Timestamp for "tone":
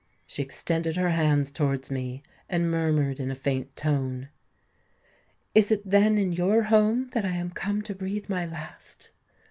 3.75-4.29